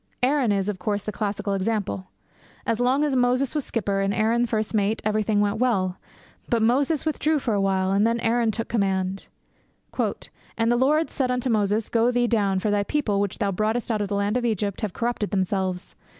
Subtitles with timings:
[0.23, 2.07] Aaron is, of course, the classical example.
[2.65, 5.99] As long as Moses was skipper, and Aaron first mate, everything went well.
[6.49, 9.27] But Moses withdrew for awhile, and then Aaron took command.
[9.99, 13.51] 'And the Lord said unto Moses, Go, get thee down; for thy people, which thou
[13.51, 15.93] broughtest out of the land of Egypt, have corrupted themselves.